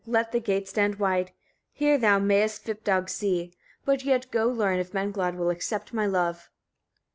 Let 0.07 0.31
the 0.31 0.39
gate 0.39 0.67
stand 0.67 0.95
wide; 0.95 1.29
here 1.71 1.95
thou 1.99 2.17
mayest 2.17 2.65
Svipdag 2.65 3.07
see; 3.07 3.53
but 3.85 4.03
yet 4.03 4.31
go 4.31 4.47
learn 4.47 4.79
if 4.79 4.93
Menglod 4.95 5.35
will 5.35 5.51
accept 5.51 5.93
my 5.93 6.07
love. 6.07 6.49